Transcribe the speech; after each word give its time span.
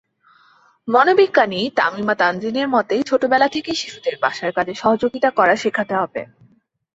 মনোবিজ্ঞানী 0.87 1.69
তামিমা 1.75 2.15
তানজিনের 2.15 2.67
মতে, 2.67 2.95
ছোটবেলা 3.03 3.47
থেকেই 3.47 3.75
শিশুদের 3.75 4.15
বাসার 4.21 4.51
কাজে 4.51 4.73
সহযোগিতা 4.73 5.29
করা 5.29 5.55
শেখাতে 5.55 5.93
হবে। 5.95 6.21